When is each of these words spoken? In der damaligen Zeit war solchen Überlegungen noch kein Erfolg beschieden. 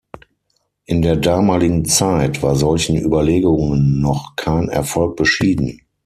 In 0.87 1.03
der 1.03 1.15
damaligen 1.15 1.85
Zeit 1.85 2.41
war 2.41 2.55
solchen 2.55 2.95
Überlegungen 2.99 4.01
noch 4.01 4.35
kein 4.35 4.67
Erfolg 4.67 5.15
beschieden. 5.15 5.81